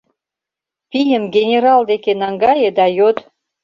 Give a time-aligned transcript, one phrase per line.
[0.91, 3.17] Пийым генерал деке наҥгае да йод.